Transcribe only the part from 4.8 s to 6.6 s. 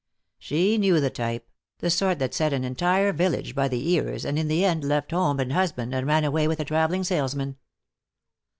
left home and husband and ran away with